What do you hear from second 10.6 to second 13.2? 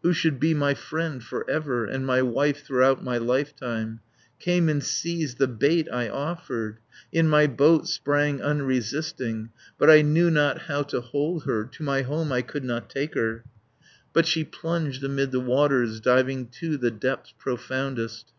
how to hold her, To my home I could not take